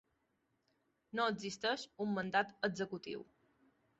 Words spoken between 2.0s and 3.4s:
un mandat executiu.